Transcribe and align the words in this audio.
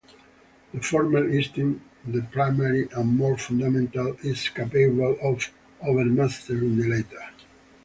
The 0.73 0.81
former 0.81 1.29
instinct, 1.29 1.83
the 2.07 2.23
primary 2.31 2.89
and 2.93 3.15
more 3.19 3.37
fundamental, 3.37 4.17
is 4.23 4.49
capable 4.49 5.15
of 5.21 5.45
overmastering 5.83 6.75
the 6.79 6.87
latter. 6.89 7.23